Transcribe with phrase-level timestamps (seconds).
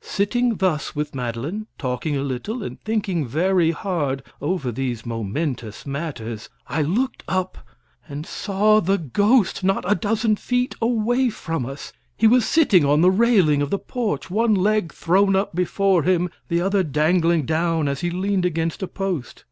[0.00, 6.48] Sitting thus with Madeline, talking a little, and thinking very hard over these momentous matters,
[6.66, 7.58] I looked up
[8.08, 11.92] and saw the ghost, not a dozen feet away from us.
[12.16, 16.30] He was sitting on the railing of the porch, one leg thrown up before him,
[16.48, 19.44] the other dangling down as he leaned against a post.